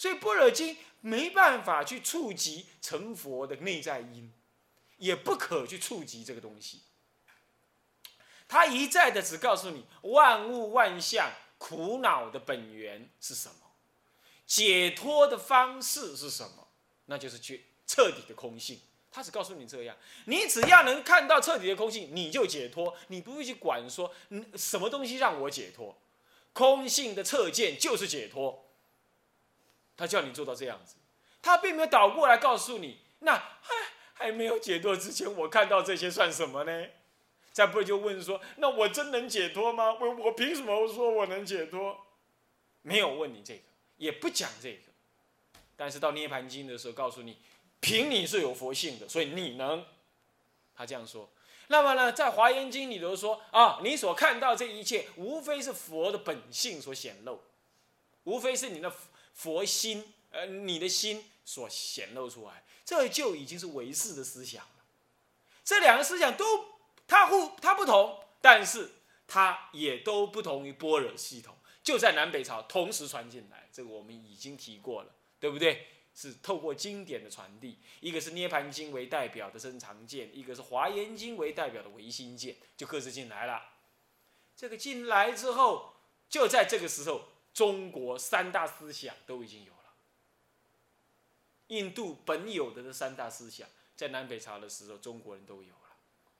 [0.00, 4.32] 所以般若经没办法去触及成佛的内在因，
[4.96, 6.80] 也不可去触及这个东西。
[8.48, 13.72] 他一再的只告诉你万物万象苦恼的本源是什么，
[14.46, 16.68] 解脱的方式是什么，
[17.04, 18.80] 那就是去彻底的空性。
[19.12, 19.94] 他只告诉你这样，
[20.24, 24.10] 你只要能看到彻底的空性，你就解脱，你不会去管说
[24.56, 25.94] 什么东西让我解脱。
[26.54, 28.64] 空性的测见就是解脱。
[30.00, 30.94] 他叫你做到这样子，
[31.42, 33.74] 他并没有倒过来告诉你，那还
[34.14, 36.86] 还没有解脱之前，我看到这些算什么呢？
[37.52, 39.92] 再不就问说，那我真能解脱吗？
[40.00, 42.06] 我我凭什么说我能解脱？
[42.80, 43.60] 没有问你这个，
[43.98, 44.84] 也不讲这个。
[45.76, 47.36] 但是到涅盘经的时候，告诉你，
[47.80, 49.84] 凭你是有佛性的，所以你能。
[50.74, 51.28] 他这样说。
[51.66, 57.42] 那么呢，在华严经里头说啊，你所看到这一切，无非是佛的本性所显露，
[58.24, 58.90] 无非是你的。
[59.40, 64.84] 佛心，呃，你的心所显露出来，这就已经是唯识的思想了。
[65.64, 66.74] 这两个思想都，
[67.08, 68.90] 它互它不同，但是
[69.26, 73.66] 它也都不同于般若系统，就在南北朝同时传进来。
[73.72, 75.86] 这个我们已经提过了，对不对？
[76.14, 83.62] 是透过经典的传递，一个是涅盘经为代表的增长见，一个是华严经为代表的唯心见，就各自进来了。
[84.54, 85.94] 这个进来之后，
[86.28, 87.22] 就在这个时候。
[87.52, 89.94] 中国三大思想都已经有了，
[91.68, 95.96] 印度本有的这三大思想，在南北朝的时候，中国人都有了。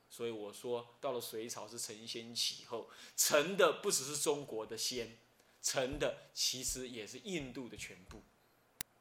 [0.08, 5.18] 所以我说，到了隋朝是承先启后，成的不只是中国的先，
[5.62, 8.22] 成的其实也是印度的全部，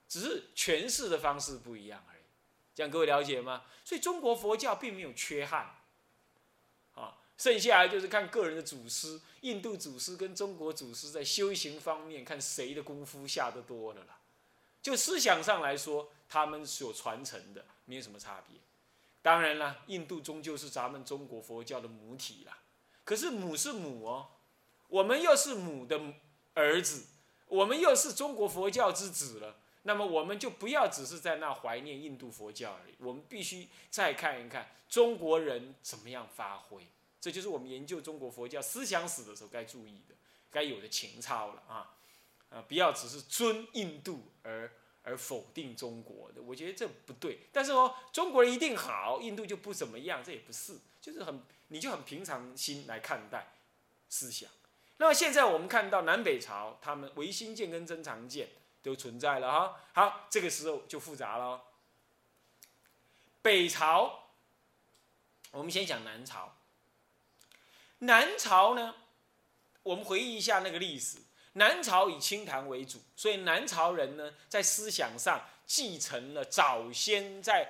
[0.07, 2.23] 只是诠释的方式不一样而已。
[2.75, 3.65] 这样各位了解吗？
[3.83, 5.78] 所以中国佛教并没有缺憾。
[7.39, 14.19] 剩下来就是看个人的祖师，印度祖师跟中国祖师在修行方面，看谁的功夫下得多了啦。
[14.81, 18.59] 就思想上来说，他们所传承的没有什么差别。
[19.21, 22.57] 当然了，印度终究是咱们中国佛教的母体啦。
[23.05, 24.27] 可是母是母哦，
[24.89, 25.97] 我们又是母的
[26.55, 27.05] 儿子，
[27.47, 29.55] 我们又是中国佛教之子了。
[29.83, 36.85] 那么我们就不要只是在那怀念印度佛教而已，我们必须再看一看中国人怎么样发挥。
[37.21, 40.15] 这就是我们研究中国佛教思想史的时候该注意的、
[40.49, 41.95] 该有的情操了啊！
[42.49, 44.71] 啊，不要只是尊印度而
[45.03, 47.41] 而否定中国的，我觉得这不对。
[47.51, 53.53] 但是哦，中国人一定好，印度就不怎么样，这也不是，就是很你就很平常心来看待
[54.09, 54.49] 思想。
[54.97, 58.49] 那么现在我们看到南北朝，他们唯心见跟真常见
[58.81, 59.81] 都存在了哈。
[59.93, 61.61] 好，这个时候就复杂了。
[63.41, 64.29] 北朝，
[65.51, 66.55] 我们先讲南朝。
[67.99, 68.95] 南朝呢，
[69.83, 71.17] 我们回忆一下那个历史。
[71.53, 77.67] 南朝以清谈为主，所以南朝人呢，在思想上继承了早先在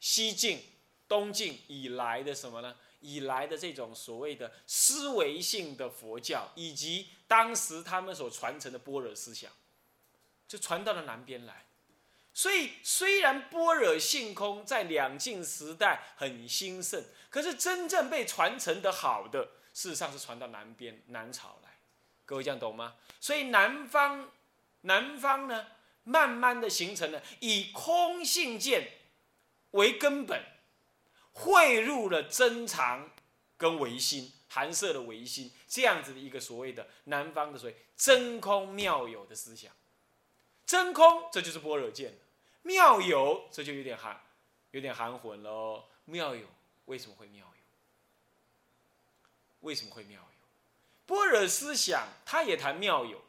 [0.00, 0.62] 西晋、
[1.08, 2.76] 东晋以来的什么呢？
[3.00, 9.52] 以来的这种所谓的思维性的佛教，以及当时他们所传承的般若思想，
[10.46, 11.64] 就传到了南边来。
[12.38, 19.42] 所以，虽然般若性空在两晋时代很兴盛，可是真正被传承的好的。
[19.74, 21.70] 事实上是传到南边南朝来，
[22.24, 22.94] 各位这样懂吗？
[23.18, 24.30] 所以南方，
[24.82, 25.66] 南方呢，
[26.04, 28.88] 慢慢的形成了以空性见
[29.72, 30.40] 为根本，
[31.32, 33.10] 汇入了真常
[33.56, 39.72] 跟唯心，含摄的唯心这样子的一个所谓的南方的所谓真空妙有的思想。
[40.64, 42.18] 真空这就是般若见了
[42.68, 44.20] 妙有这就有点含，
[44.72, 45.84] 有点含混喽。
[46.04, 46.46] 妙有
[46.84, 47.62] 为什么会妙有？
[49.60, 50.26] 为什么会妙有？
[51.06, 53.22] 般若思想，他也谈妙有，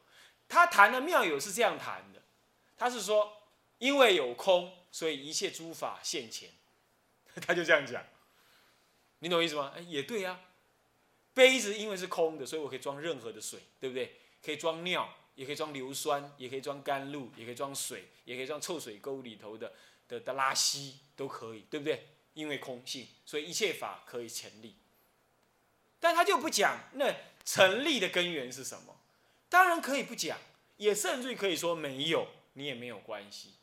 [0.49, 2.21] 他谈的妙有是这样谈的，
[2.77, 3.41] 他是说，
[3.77, 6.49] 因为有空，所以一切诸法现前，
[7.47, 8.03] 他就这样讲，
[9.19, 9.71] 你懂意思吗？
[9.73, 10.37] 哎，也对呀，
[11.33, 14.17] 杯子因为是空的，所以我可以装任何的水，对不对？
[14.43, 19.73] 可以装尿，也可以装硫酸，也可以装甘露，也可以装水，也可以装臭水沟里头的
[20.07, 22.07] 的的拉稀，都可以，对不对？
[22.33, 24.75] 因为空性，所以一切法可以成立。
[25.99, 28.99] 但他就不讲那成立的根源是什么，
[29.49, 30.37] 当然可以不讲，
[30.77, 33.55] 也甚至可以说没有，你也没有关系。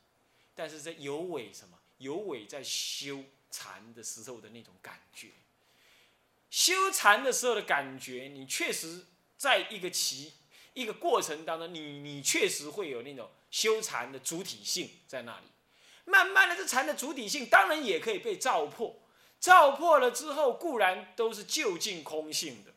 [0.55, 1.79] 但是在有为什么？
[1.99, 5.29] 有为在修禅的时候的那种感觉，
[6.51, 9.07] 修禅的时候的感觉，你确实
[9.37, 10.33] 在一个其
[10.75, 15.47] 一个过程当中，你你确实会有那种修禅的主体性在那里。
[16.05, 19.03] 慢慢的，这禅的主体性当然也可以被照破。
[19.39, 22.73] 照破了之后，固然都是就近空性的，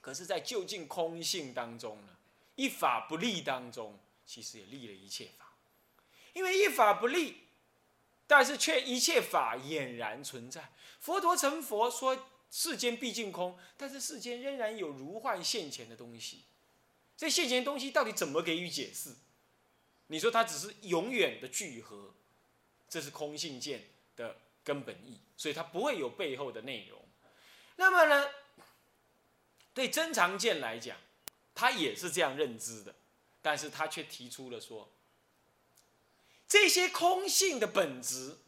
[0.00, 2.08] 可是，在就近空性当中呢，
[2.54, 5.54] 一法不立当中，其实也立了一切法，
[6.34, 7.47] 因为一法不立，
[8.28, 10.70] 但是却一切法俨然存在。
[11.00, 16.44] 佛陀成佛说世间毕竟空，但是世间仍然有如幻现前的东西。
[17.16, 19.16] 这现前的东西到底怎么给予解释？
[20.06, 22.14] 你说它只是永远的聚合，
[22.88, 26.98] 这是空性见的根本意，所以它不会有背后的内容。
[27.76, 28.30] 那么呢，
[29.74, 30.96] 对真常见来讲，
[31.54, 32.94] 他也是这样认知的，
[33.42, 34.90] 但是他却提出了说，
[36.48, 38.38] 这些空性的本质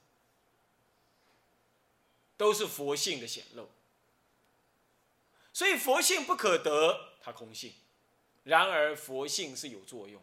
[2.36, 3.68] 都是佛性的显露，
[5.52, 7.72] 所以佛性不可得，它空性；
[8.44, 10.22] 然而佛性是有作用，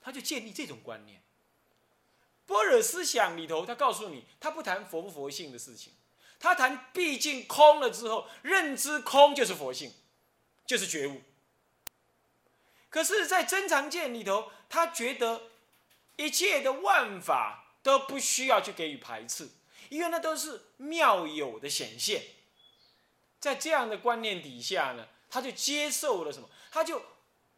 [0.00, 1.20] 他就建立这种观念。
[2.46, 5.92] 般若思想里头，他告诉你，他不谈佛不佛性的事情。
[6.38, 9.92] 他谈毕竟空了之后，认知空就是佛性，
[10.66, 11.22] 就是觉悟。
[12.90, 15.50] 可是，在真常见里头，他觉得
[16.16, 19.48] 一切的万法都不需要去给予排斥，
[19.88, 22.22] 因为那都是妙有的显现。
[23.40, 26.48] 在这样的观念底下呢，他就接受了什么？
[26.70, 27.02] 他就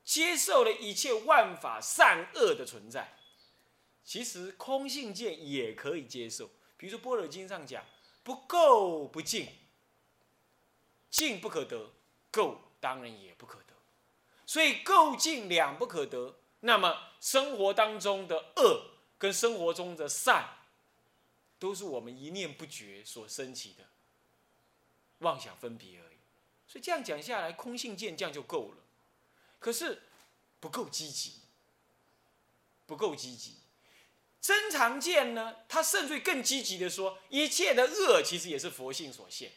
[0.05, 3.17] 接受了一切万法善恶的存在。
[4.05, 7.85] 其实空性见也可以接受，比如说《般若经》上讲。
[8.23, 9.47] 不垢不净，
[11.09, 11.93] 净不可得，
[12.33, 13.73] 垢当然也不可得，
[14.45, 16.41] 所以够净两不可得。
[16.67, 20.59] 那么生活当中的恶跟生活中的善，
[21.61, 23.85] 都是我们一念不觉所升起的
[25.19, 26.17] 妄想分别而已。
[26.67, 28.79] 所以这样讲下来，空性见这样就够了。
[29.61, 30.03] 可是
[30.59, 31.41] 不够积极，
[32.85, 33.59] 不够积极。
[34.41, 39.53] 真常见呢，他甚至更积极的说，一切的恶其实也是佛性所现。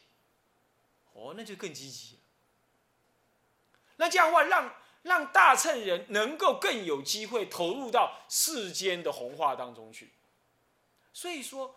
[1.13, 2.21] 哦，那就更积极了。
[3.97, 10.12] 那这样的话，让让大乘人能够更有机会投入到世间的弘化当中去。
[11.13, 11.75] 所以说，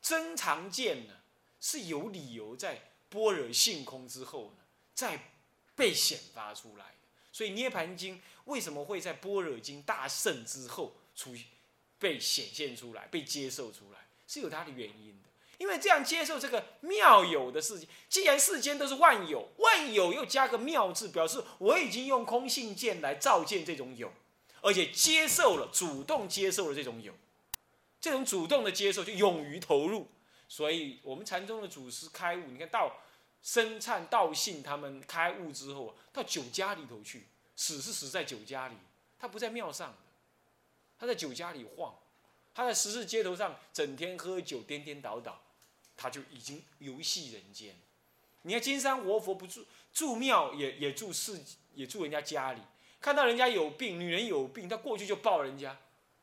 [0.00, 1.14] 真常见呢
[1.60, 4.64] 是有理由在般若性空之后呢，
[4.94, 5.32] 再
[5.74, 7.08] 被显发出来的。
[7.32, 11.34] 所以《涅盘经》为什么会在般若经大圣之后出？
[11.98, 15.28] 被显现出来，被接受出来，是有它的原因的。
[15.62, 24.12] 因为这样接受这个妙有的世界，既然世间都是万有，万有又加个妙字，表示我已经用空性见来照见这种有，
[24.60, 27.14] 而且接受了，主动接受了这种有，
[28.00, 30.08] 这种主动的接受就勇于投入。
[30.48, 32.96] 所以，我们禅宗的祖师开悟，你看到
[33.40, 38.74] 生灿道信他们开悟之后，到酒家里头去，死是死在酒家里，
[39.16, 39.94] 他不在庙上。
[40.98, 41.92] 他在酒家里晃，
[42.54, 45.41] 他在十字街头上整天喝酒，颠颠倒倒，
[46.02, 47.76] 他就已经游戏人间。
[48.42, 51.40] 你看金山活佛不住住庙，也也住世，
[51.74, 52.60] 也住人家家里。
[53.00, 55.78] 看到人家有病，女人有病，他过去就抱人家。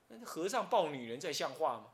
[0.10, 1.94] 那和尚抱女人，在像话吗？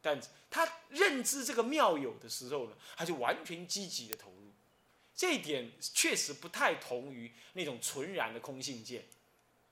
[0.00, 0.18] 但
[0.48, 4.52] 他认知这个妙有的时候呢，他就完全积极的投入。
[5.14, 9.06] 这一点确实不太同于那种纯然的空性见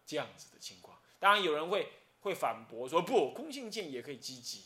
[0.05, 0.99] 这样子的情况。
[1.19, 1.91] 当然有人会。
[2.23, 4.65] 会反驳说不，空性见也可以积极。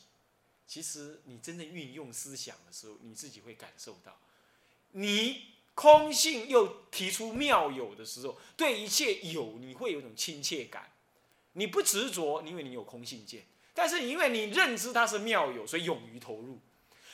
[0.66, 4.18] 其实你真正运用思想的时候，你自己会感受到，
[4.92, 10.90] 你空性又提出妙有的时候，对一切有你会有一种亲切感。
[11.56, 13.42] 你不执着，因为你有空性见；
[13.72, 16.58] 但是因为你认知它是妙有，所以勇于投入。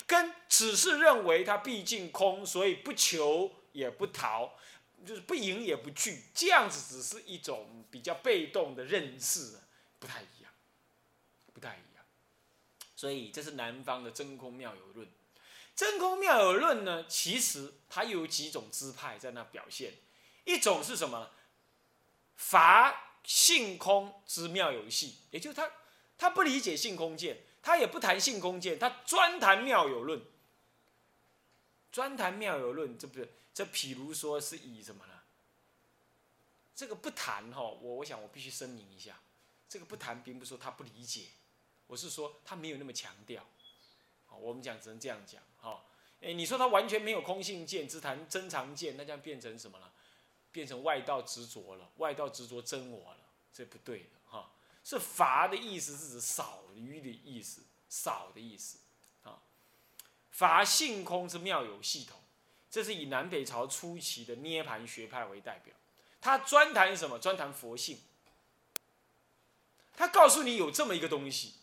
[0.07, 4.55] 跟只是认为它毕竟空，所以不求也不逃，
[5.05, 9.59] 就是不迎也不惧，这样子只是一种比较被动的认识。
[9.99, 10.51] 不太一样，
[11.53, 11.85] 不太一样，
[13.01, 15.09] 所以这是南方的真空妙有论。
[15.75, 19.95] 真空妙有论呢，其实它有几种支派在那表现。
[20.45, 21.31] 一种是什么？
[22.37, 25.73] 乏性空之妙有系，也就是他
[26.19, 30.21] 他不理解性空见，他也不谈性空见，他专谈妙有论。
[31.91, 33.65] 专谈妙有论，这不是这？
[33.65, 35.15] 譬如说是以什么呢？
[36.77, 39.19] 这个不谈哈，我我想我必须声明一下。
[39.71, 41.29] 这个不谈，并不是说他不理解，
[41.91, 43.45] 我是说他没有那么强调。
[44.27, 45.43] 好，我们讲只能这样讲。
[45.61, 45.85] 哈，
[46.21, 49.93] 哎，你说他完全没有空性见，只谈真常见，那将变成什么了？
[50.53, 53.19] 变成外道执着了，外道执着真我了，
[53.53, 54.11] 这不对的。
[54.31, 54.53] 哈，
[54.85, 58.79] 是乏的意思是指少余的意思，少的意思。
[59.25, 59.43] 啊，
[60.31, 62.21] 乏性空之妙有系统，
[62.71, 65.75] 这是以南北朝初期的涅盘学派为代表，
[66.21, 67.19] 他专谈什么？
[67.19, 67.99] 专谈佛性。
[69.97, 71.57] 他告诉你有这么一个东西，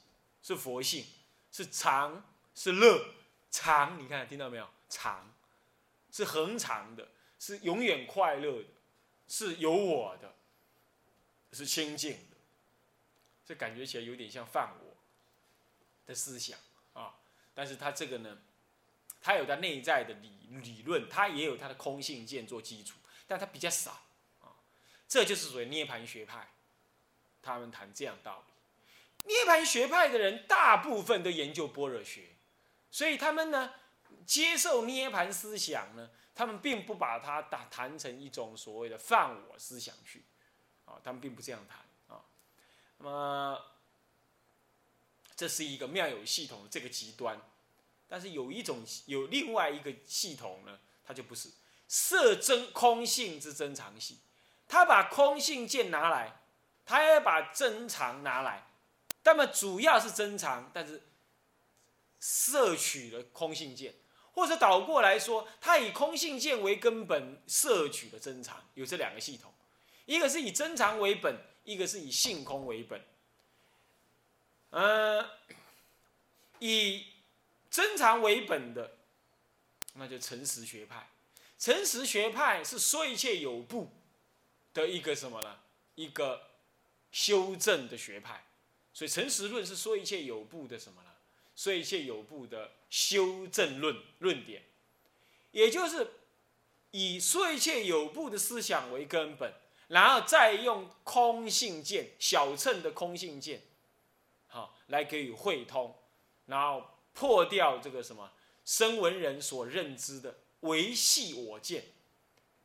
[0.47, 1.05] 是佛性，
[1.51, 2.23] 是常，
[2.55, 3.13] 是乐，
[3.51, 4.69] 常，你看听到没有？
[4.87, 5.29] 常，
[6.09, 8.69] 是恒常的，是永远快乐的，
[9.27, 10.33] 是有我的。
[11.51, 12.37] 是清净的，
[13.45, 14.95] 这感觉起来有点像犯我
[16.05, 16.57] 的思想
[16.93, 17.15] 啊。
[17.53, 18.37] 但是他这个呢，
[19.21, 20.29] 他有他内在的理
[20.61, 23.91] 理论，他也有他的空性见做基础，但他比较少
[24.41, 24.55] 啊。
[25.09, 26.47] 这就是属于涅盘学派，
[27.41, 28.53] 他们谈这样道理。
[29.27, 32.29] 涅盘学派的人大部分都研究般若学，
[32.89, 33.73] 所以他们呢
[34.25, 40.23] 接受涅盘思想呢，他们并不把它打谈成一种所谓的犯我思想去，
[40.85, 42.23] 啊，他们并不这样谈啊。
[42.99, 43.61] 那么
[45.35, 47.39] 这是一个妙有系统的这个极端，
[48.07, 51.51] 但是有一种有另外一个系统呢，它就不是
[51.89, 54.19] 色真空性之真常系，
[54.69, 56.39] 他把空性见拿来，
[56.85, 58.66] 他也把真常拿来。
[59.27, 61.01] 那么主要是增长，但是
[62.17, 63.93] 摄取了空性见，
[64.31, 69.53] 或者倒过来说，它以空性见为根本摄取了增长，有这两个系统，
[70.05, 73.03] 一个是以增长为本，一个是以性空为本。
[74.69, 75.29] 嗯，
[76.59, 77.07] 以
[77.69, 78.95] 增长为本的，
[79.95, 81.09] 那就诚实学派。
[81.59, 83.91] 诚实学派是说一切有部
[84.73, 85.59] 的一个什么呢？
[85.95, 86.49] 一个
[87.11, 88.45] 修正的学派。
[88.97, 91.09] 所以诚实论是说一切有部的什么呢？
[91.55, 94.63] 说一切有部的修正论论点，
[95.51, 96.13] 也就是
[96.89, 99.53] 以说一切有部的思想为根本，
[99.89, 103.61] 然后再用空性见小乘的空性见，
[104.47, 105.93] 好来给予会通，
[106.47, 108.31] 然后破掉这个什么
[108.65, 111.85] 声闻人所认知的维系我见，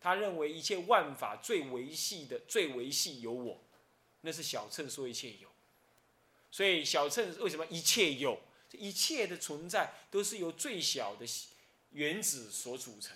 [0.01, 3.61] 他认为一切万法最维系的最维系有我，
[4.23, 5.52] 那是小乘说一切有。
[6.53, 8.39] 所以小乘为什么一切有？
[8.73, 11.27] 一切的存在都是由最小的
[11.91, 13.15] 原子所组成，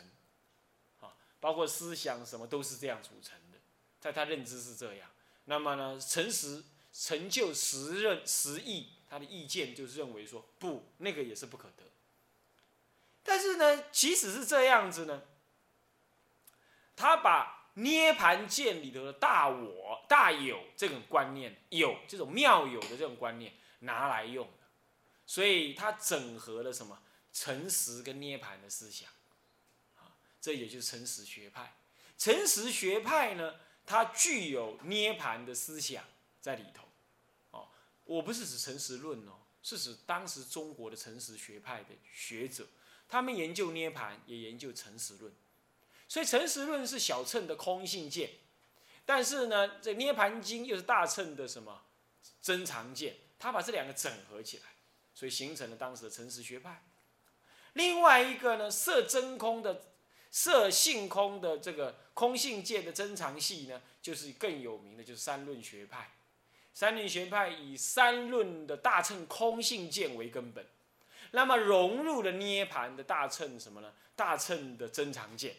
[1.00, 3.58] 啊，包括思想什么都是这样组成的，
[3.98, 5.08] 在他认知是这样。
[5.46, 6.62] 那么呢，诚实
[6.92, 11.84] 成就实认实意，他的意见就是认为说不，那个也是不可得。
[13.22, 15.22] 但是呢，即使是这样子呢，
[16.94, 17.55] 他把。
[17.78, 24.66] 涅盘见里头的大我、大有这种观念，有这种妙有的这种观念拿来用的，
[25.26, 27.02] 所以它整合了什么
[27.34, 29.10] 诚实跟涅盘的思想，
[29.96, 31.76] 啊，这也就是诚实学派。
[32.16, 36.02] 诚实学派呢，它具有涅盘的思想
[36.40, 36.88] 在里头，
[37.50, 37.68] 哦，
[38.04, 42.66] 我不是指诚实论哦，是指当时中国的诚实学派的学者，
[43.06, 45.30] 他们研究涅盘，也研究诚实论。
[46.08, 48.30] 所以诚实论是小乘的空性见，
[49.04, 51.82] 但是呢，这涅盘经又是大乘的什么
[52.40, 54.64] 真常见，他把这两个整合起来，
[55.14, 56.84] 所以形成了当时的诚实学派。
[57.72, 59.82] 另外一个呢，色真空的
[60.30, 66.12] 色性空的这个空性界的真常系呢，就是更有名的，就是三论学派。
[66.72, 70.64] 三论学派以三论的大乘空性见为根本，
[71.32, 73.92] 那么融入了涅盘的大乘什么呢？
[74.14, 75.56] 大乘的真常见。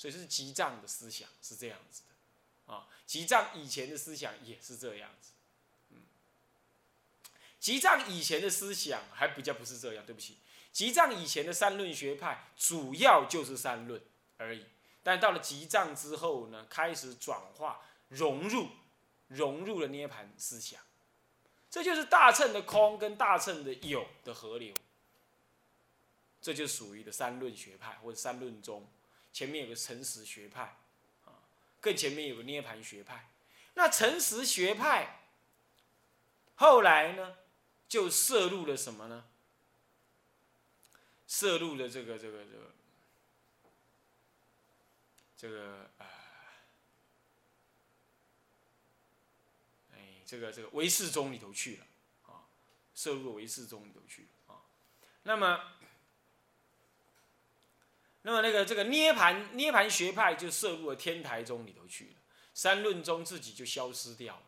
[0.00, 5.32] 所以是吉藏的思想是这样子的，啊，吉藏以前的思想也是这样子，
[5.90, 5.98] 嗯，
[7.58, 10.38] 吉藏以前的思想还比较不是这样，对不起，
[10.72, 14.00] 吉藏以前的三论学派主要就是三论
[14.38, 14.64] 而已，
[15.02, 18.70] 但到了吉藏之后呢，开始转化融入，
[19.28, 20.80] 融入了涅盘思想，
[21.70, 24.74] 这就是大乘的空跟大乘的有的河流，
[26.40, 28.88] 这就属于的三论学派或者三论宗。
[29.32, 30.76] 前面有个诚实学派，
[31.24, 31.46] 啊，
[31.80, 33.30] 更前面有个涅盘学派。
[33.74, 35.20] 那诚实学派
[36.56, 37.36] 后来呢，
[37.88, 39.24] 就摄入了什么呢？
[41.26, 42.74] 摄入了这个这个这个
[45.36, 46.06] 这个啊，
[49.94, 51.86] 哎，这个这个唯识宗里头去了，
[52.26, 52.44] 啊，
[52.94, 54.56] 摄入唯识宗里头去啊。
[55.22, 55.76] 那么。
[58.22, 62.20] 那么那个这个涅盘涅盘学派就摄入了天台宗里头去了，
[62.52, 64.42] 三论宗自己就消失掉了，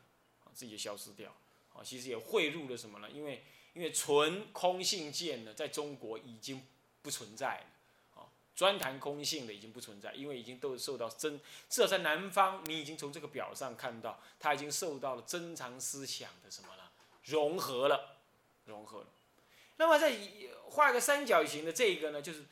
[0.52, 1.34] 自己就消失掉，
[1.72, 3.08] 啊，其实也汇入了什么呢？
[3.10, 6.62] 因为因为纯空性见呢，在中国已经
[7.00, 16.92] 不存在了，啊，专谈空性的已经不存在，因为已经都受到真，至少在南方，你已经从这个表上看到，它已经受到了珍藏思想的什么了
[17.24, 18.18] 融合了，
[18.66, 19.06] 融合了。
[19.78, 20.14] 那么再
[20.68, 22.44] 画一个三角形的这个呢，就是。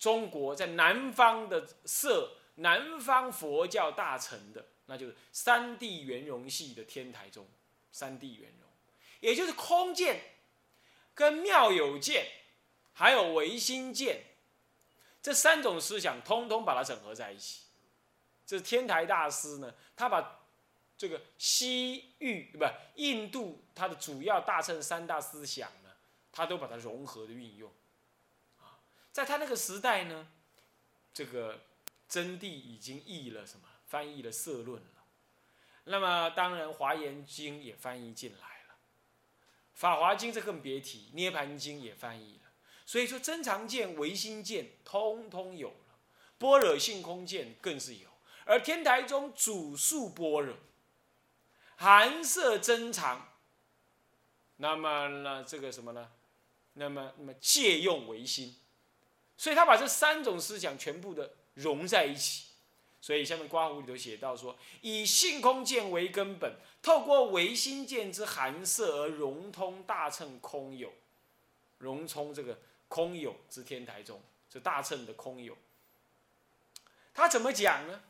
[0.00, 7.46] 中国在南方的设南方佛教大乘的，那就是三地圆融系的天台宗，
[7.92, 8.68] 三地圆融，
[9.20, 10.20] 也就是空见、
[11.14, 12.26] 跟妙有见，
[12.94, 14.22] 还有唯心见，
[15.22, 17.64] 这三种思想通通把它整合在一起。
[18.46, 20.40] 这天台大师呢，他把
[20.96, 22.64] 这个西域不
[22.96, 25.90] 印度它的主要大乘三大思想呢，
[26.32, 27.70] 他都把它融合的运用，
[29.12, 30.28] 在他那个时代呢，
[31.12, 31.60] 这个
[32.08, 33.66] 真谛已经译了什么？
[33.86, 35.04] 翻译了社论了，
[35.82, 38.38] 那么当然华严经也翻译进来
[38.68, 38.76] 了，
[39.74, 42.52] 法华经这更别提，涅盘经也翻译了，
[42.86, 45.98] 所以说真常见、唯心见通通有了，
[46.38, 48.08] 般若性空见更是有，
[48.44, 50.56] 而天台宗主述般若，
[51.74, 53.32] 含摄真常，
[54.58, 56.12] 那么呢这个什么呢？
[56.74, 58.54] 那么那么借用唯心，
[59.40, 62.48] 所以他把这三种思想全部的融在一起。
[63.00, 70.92] 所以下面刮胡里头写到说，以性空见为根本，透过唯心见之含摄而融通大乘空有，
[71.78, 74.20] 融通这个空有之天台中，
[74.50, 75.56] 这大乘的空有。
[77.14, 78.02] 他怎么讲呢？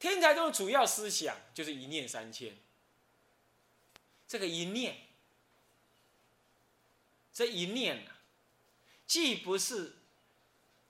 [0.00, 2.56] 天台中的主要思想就是一念三千。
[4.26, 4.96] 这个一念，
[7.32, 8.13] 这一念啊，
[9.06, 9.96] 既不是。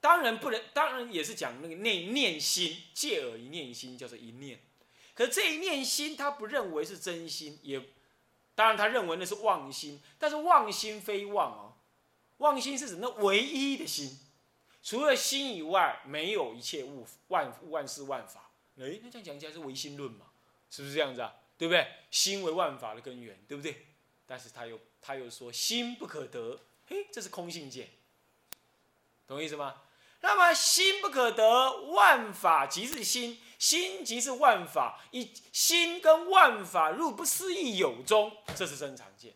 [0.00, 4.60] 当然不能，当然也是讲那个念念心，借耳一念心叫做一念。
[5.14, 7.80] 可这一念心，他不认为是真心，也
[8.54, 10.00] 当然他认为那是妄心。
[10.18, 11.76] 但是妄心非妄哦，
[12.38, 14.18] 妄心是指那唯一的心，
[14.82, 18.50] 除了心以外，没有一切物万万事万法。
[18.76, 20.26] 哎，那这样讲起来是唯心论嘛？
[20.68, 21.34] 是不是这样子啊？
[21.56, 21.86] 对不对？
[22.10, 23.86] 心为万法的根源，对不对？
[24.26, 27.88] 但是他又他又说心不可得，嘿，这是空性见，
[29.26, 29.74] 懂意思吗？
[30.20, 39.34] 那么心不可得，万法即是心，心即是万法，以心跟万法入不思议有中，这是真常见。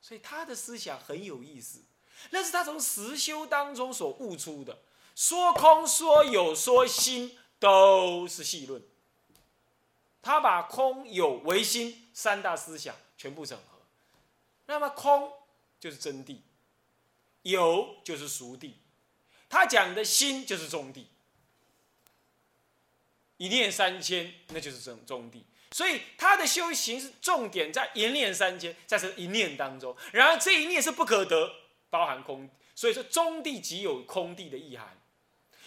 [0.00, 1.80] 所以他的思想很有意思，
[2.30, 4.78] 那是他从实修当中所悟出的，
[5.14, 8.82] 说空说有说心都是细论。
[10.22, 13.78] 他把空有唯心三大思想全部整合，
[14.66, 15.32] 那么空
[15.78, 16.38] 就是真谛，
[17.50, 18.76] 有就是熟地。
[19.48, 21.06] 他讲的心就是中地，
[23.36, 25.44] 一念三千，那就是中中地。
[25.70, 29.96] 所以他的修行是重点在一念三千，在这一念当中。
[30.12, 31.52] 然而这一念是不可得，
[31.90, 35.00] 包含空，所以说中地即有空地的意涵。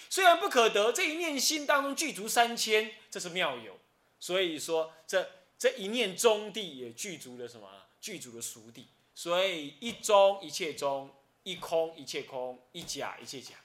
[0.09, 3.77] 虽然不可得，这一念心当中具足三千，这是妙有。
[4.19, 7.67] 所以说这这一念中地也具足了什么？
[8.01, 8.87] 具足了熟地。
[9.13, 13.55] 所以一中一切中，一空一切空，一假一切假。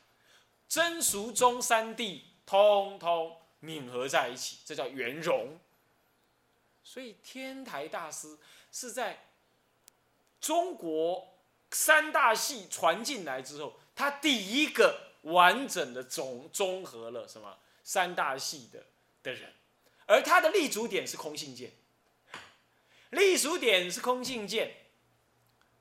[0.68, 5.58] 真俗中三谛通通泯合在一起，这叫圆融。
[6.82, 8.38] 所以天台大师
[8.70, 9.26] 是在
[10.40, 11.34] 中国
[11.70, 18.84] 三大系传进来之后，他第一个完整的总综合了什么三大系的
[19.22, 19.52] 的人，
[20.06, 21.72] 而他的立足点是空性见，
[23.10, 24.74] 立足点是空性见。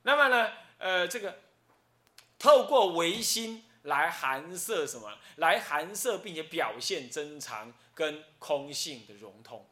[0.03, 1.38] 那么呢，呃，这个
[2.43, 3.63] 透过唯心。
[3.84, 5.12] 来含摄什么？
[5.36, 9.67] 来含摄，并且表现真常跟空性的融通。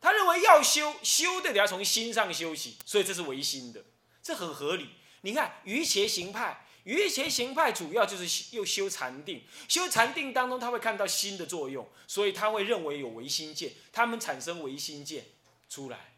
[0.00, 3.84] 他认为要修修的，得要从心上修起，所以这是唯心的，
[4.20, 4.88] 这很合理。
[5.20, 15.24] 你看瑜伽行派，瑜伽行派主要就是又修禅定，修禅定当中他会看到心的作用，所以他会认为有唯心见，他们产生唯心见
[15.68, 16.17] 出来，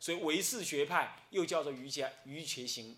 [0.00, 2.96] 所以唯识学派又叫做瑜伽瑜伽行。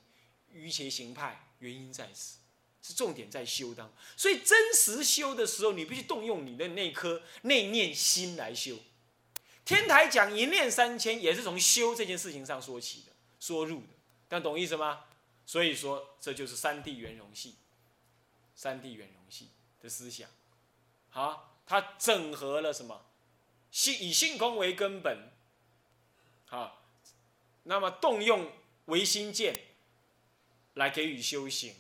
[0.53, 2.39] 瑜伽行派原因在此，
[2.83, 8.77] 是重点在修当，所以真实修的时候，你必须动用你的那颗内念心来修。
[9.65, 13.89] 天台讲一念三千，也是从修这件事情上说起的，说入的，
[14.29, 15.05] 但懂意思吗？
[15.47, 17.55] 所以说，这就是三谛圆融系，
[18.57, 20.29] 三谛圆融系的思想，
[21.11, 23.05] 好，它整合了什么？
[23.71, 25.31] 性以性空为根本，
[26.47, 26.80] 好，
[27.63, 28.51] 那么动用
[28.87, 29.55] 唯心见。
[30.75, 31.75] 来给予修行，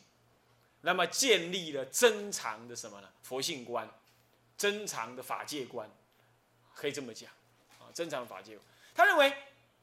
[0.80, 3.08] 那么建立了真常的什么呢？
[3.22, 3.88] 佛性观，
[4.58, 5.88] 真常的法界观，
[6.74, 7.30] 可以这么讲
[7.78, 8.58] 啊，真常法界。
[8.92, 9.32] 他认为，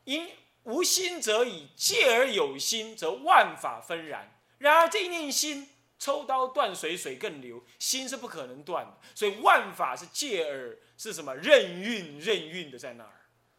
[0.04, 0.30] 因
[0.64, 4.30] 无心则已，借而有心，则万法纷然。
[4.58, 8.98] 然而这一念心，抽刀断水，水更流，心是不可能断的。
[9.16, 11.34] 所以万法是借而是什么？
[11.38, 13.17] 任运任运的在那儿，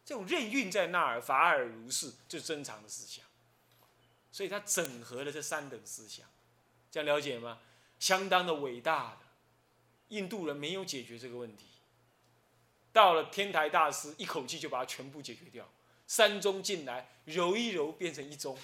[0.09, 3.23] 这种任运在那儿，法尔如是，就是真常的思想。
[4.31, 6.25] 所以他整合了这三等思想，
[6.89, 7.59] 这样了解吗？
[7.99, 9.17] 相当的伟大的，
[10.07, 11.65] 印度人没有解决这个问题，
[12.91, 15.69] 到了天台大师一口气就把它全部解决掉，
[16.07, 18.57] 三宗进来揉一揉变成一宗，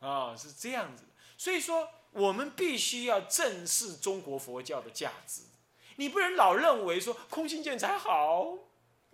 [0.00, 1.04] 啊，是这样子。
[1.38, 5.42] 所以说，我们必须要正视中国佛教的价值，
[5.94, 8.58] 你不能老认为说空心剑才好，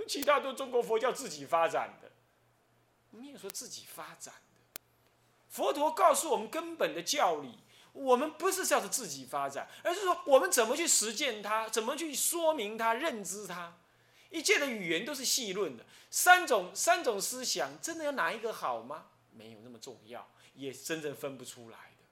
[0.06, 2.10] 其他都中国佛教自己发展的。
[3.10, 4.80] 你也说自己发展的，
[5.48, 7.58] 佛陀告诉我们根本的教理，
[7.92, 13.76] 我们不是叫做自己发展，而是说我们怎么去实践它，怎么去说明它、认知它。
[14.30, 19.08] 一切的语言都是细论的，三种三种思想，真的要哪一个好吗？
[19.30, 22.04] 没有那么重要，也真正分不出来的。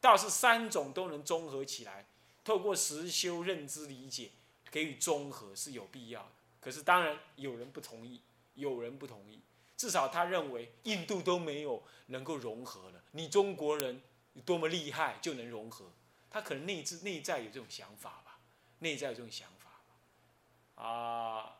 [0.00, 2.06] 倒是三种都能综合起来，
[2.42, 4.30] 透过实修认知理解，
[4.70, 6.39] 给予综合是有必要的。
[6.60, 8.20] 可是当然有人不同意，
[8.54, 9.40] 有人不同意。
[9.76, 14.02] 至少他认为印度都没有能够融合了，你中国人
[14.44, 15.90] 多么厉害就能融合？
[16.30, 18.38] 他可能内置内在有这种想法吧，
[18.80, 20.84] 内在有这种想法吧。
[20.84, 21.56] 啊，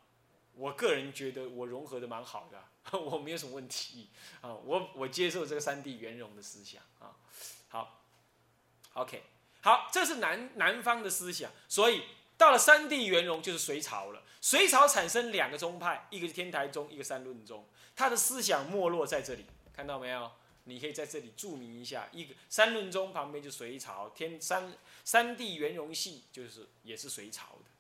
[0.52, 2.62] 我个人觉得我融合的蛮好的，
[2.98, 4.10] 我没有什么问题
[4.42, 7.16] 啊，我我接受这个三地圆融的思想啊。
[7.68, 8.02] 好
[8.92, 9.22] ，OK，
[9.62, 12.02] 好，这是南南方的思想，所以
[12.40, 14.22] 到了三地圆融就是隋朝了。
[14.40, 17.68] 隋朝产生两个宗派，一个是天台宗，一个三论宗。
[17.94, 19.44] 他的思想没落在这里，
[19.76, 20.32] 看到没有？
[20.64, 24.72] 你可以在这里注明一下，一个三论宗旁边就隋朝，天三
[25.04, 27.70] 三地圆融系就是也是隋朝的。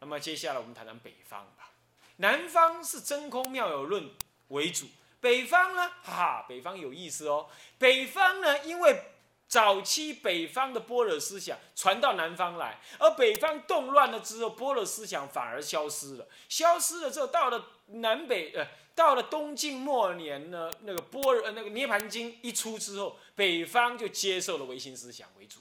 [0.00, 1.70] 那么接下来我们谈谈北方吧。
[2.16, 4.10] 南方是真空妙有论
[4.48, 4.88] 为主，
[5.20, 7.48] 北方呢，哈哈，北方有意思哦。
[7.78, 9.00] 北方呢，因为
[9.48, 16.28] 早期北方的般若思想传到南方来，而北方动乱了之后，般若思想反而消失了。
[16.50, 25.60] 消失了之后，到了南北，呃，到了东晋末年呢，那个般若，那个涅盘经一出之后，北方就接受了唯心思想为主，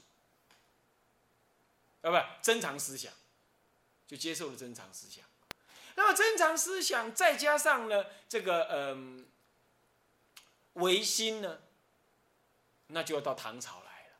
[2.02, 3.14] 啊，不，真常思想，
[4.06, 5.24] 就接受了真常思想。
[5.96, 9.26] 那么真常思想再加上呢，这个嗯，
[10.74, 11.60] 唯心呢？
[12.88, 14.16] 那就要到唐朝来了。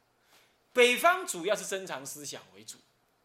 [0.74, 2.78] 北方主要是真常思想为主，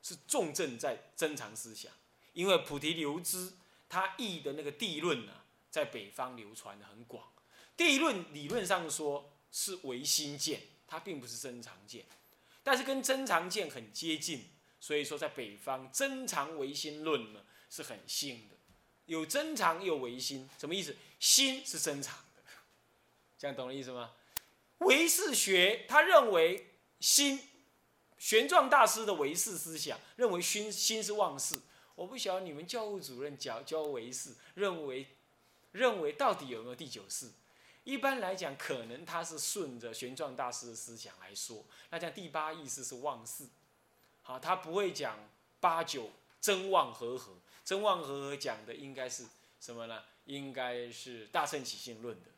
[0.02, 1.92] 是重镇在真常思想，
[2.32, 3.52] 因为菩提流支
[3.88, 5.32] 他译的那个地论呢，
[5.70, 7.30] 在北方流传的很广。
[7.76, 12.04] 地论理论上说是唯心见，它并不是真常见，
[12.62, 18.56] 但是跟真常见很接近，所以说在北方真常唯心论呢是很兴的，
[19.06, 20.96] 有真常又唯心，什么意思？
[21.18, 22.42] 心是真常的，
[23.38, 24.12] 这样懂了意思吗？
[24.84, 27.40] 唯识学，他认为心，
[28.18, 31.60] 玄奘大师的唯识思想认为心心是妄事。
[31.94, 35.06] 我不晓得你们教务主任教教唯识，认为
[35.72, 37.30] 认为到底有没有第九识？
[37.84, 43.44] 一般来讲，可能他是顺着玄奘大师的思想来说，那讲第八意识是妄事，
[44.22, 45.18] 好，他不会讲
[45.60, 47.32] 八九真妄合合，
[47.64, 49.24] 真妄合合讲的应该是
[49.60, 50.02] 什么呢？
[50.26, 52.31] 应该是大乘起信论的。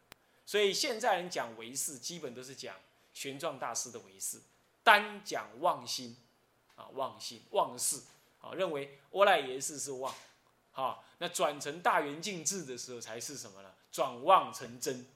[0.46, 2.76] 所以现在人讲唯识，基本都是讲
[3.12, 4.40] 玄奘大师的唯识，
[4.82, 6.16] 单讲妄心，
[6.76, 8.02] 啊妄心妄事，
[8.40, 10.14] 啊认为阿赖耶识是妄，
[10.72, 13.72] 啊那转成大圆镜智的时候才是什么呢？
[13.90, 15.06] 转妄成真，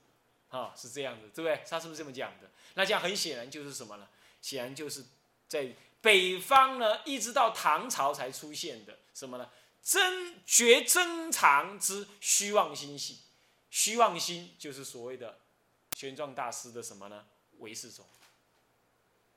[0.49, 1.63] 啊是这样的，对不对？
[1.69, 2.51] 他是不是这么讲的？
[2.75, 4.09] 那这样很显然就是什么呢？
[4.41, 5.05] 显然就是
[5.49, 9.51] 在北方呢，一直到唐朝才出现的什么呢？
[9.83, 13.19] 真觉真常之虚妄心性。
[13.71, 15.39] 虚妄心就是所谓的
[15.97, 17.27] 玄奘大师的什么呢？
[17.59, 18.07] 唯识宗。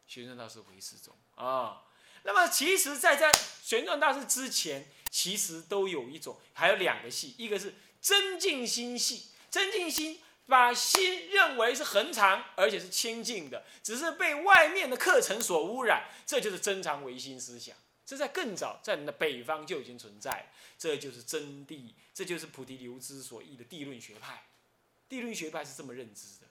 [0.08, 1.84] 玄奘大师唯识宗啊。
[2.24, 3.32] 那么其实，在在
[3.64, 9.28] 玄奘大师之前，其实都有一种，还有两个系，一个是真净心系。
[9.50, 17.76] 真净心把心认为是恒常，而且是清净的，只是被外面的课程所污染，这就是真常唯心思想。
[18.06, 24.44] 这在更早，在你的北方就已经存在，这就是真谛，这就是菩提流支所译的地论学派。
[25.10, 26.48] 地论学派是这么认知的，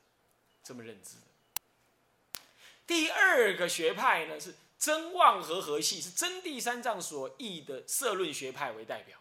[0.64, 2.42] 这么认知的。
[2.88, 9.20] 第二个学派呢是真妄和合系，是真谛三藏所译的色论学派为代表。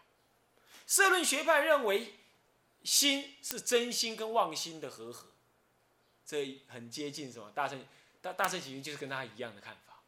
[0.88, 2.14] 色论学派认为
[2.82, 5.28] 心是真心跟妄心的和合，
[6.26, 7.48] 这很接近什么？
[7.52, 7.86] 大乘
[8.20, 10.02] 大大乘起信就是跟他一样的看法。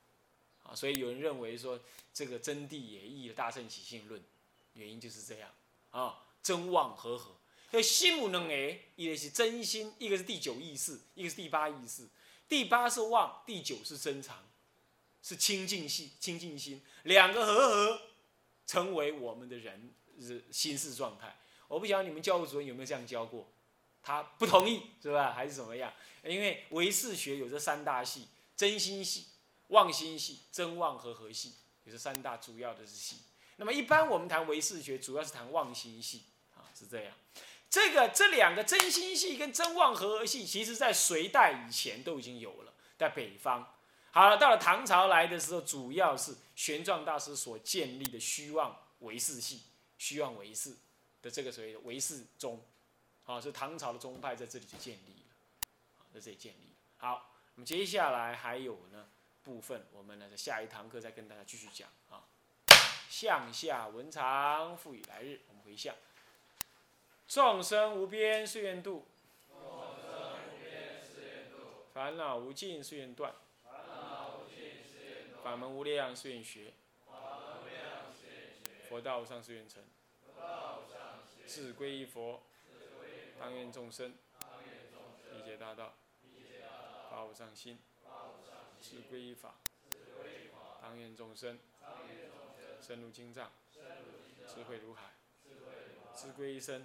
[0.65, 1.81] 啊，所以有人认为说
[2.13, 4.21] 这个真谛也译了《大乘起信论》，
[4.73, 5.49] 原因就是这样
[5.91, 7.37] 啊，真妄合合。
[7.71, 12.07] 所以心无能诶，一个是真心，一个是第九意识，一个是第八意识。
[12.49, 14.45] 第八是妄，第九是真常，
[15.23, 18.03] 是清净心，清净心两个合合，
[18.67, 19.95] 成为我们的人
[20.51, 21.39] 心事状态。
[21.69, 23.51] 我不晓得你们教务主任有没有这样教过，
[24.03, 25.33] 他不同意是吧？
[25.33, 25.93] 还是怎么样？
[26.25, 29.27] 因为唯识学有这三大系，真心系。
[29.69, 33.17] 妄心系、真妄和合系，有这三大主要的系。
[33.57, 36.25] 那么一般我们谈唯识学，主要是谈妄心系，
[36.83, 37.15] 是这样。
[37.71, 43.75] 这个这两个真心系跟真妄和合系，其实在隋代以前都已经有了，在北方
[44.11, 49.63] 好了，到了唐朝来的时候，主要是玄奘大师所建立的虚妄唯识系，
[49.97, 50.77] 虚妄唯识
[51.23, 52.63] 的这个所谓的唯识宗，
[53.25, 55.67] 啊，是唐朝的宗派在这里就建立了，
[56.13, 56.75] 在这里建立了。
[56.99, 59.07] 好，那么接下来还有呢
[59.43, 62.25] 部分，我们呢在下一堂课再跟大家继续讲啊。
[63.09, 65.95] 向下文长，赋予来日，我们回向。
[67.33, 69.07] 众生无边誓愿度，
[71.95, 73.35] 烦恼无尽誓愿断，
[75.43, 76.75] 法门无量誓愿学，
[78.87, 79.83] 佛道上誓愿成，
[81.47, 82.43] 自归依佛，
[83.41, 84.13] 当愿众生。
[85.33, 85.95] 理解大道，
[87.11, 87.79] 法无上心，
[88.83, 89.55] 智归依法，
[90.83, 91.59] 当愿众生。
[92.79, 93.51] 深入经藏，
[94.47, 95.13] 智慧如海，
[96.15, 96.85] 智归一生。